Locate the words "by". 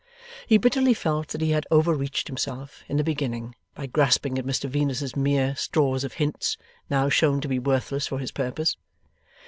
3.75-3.85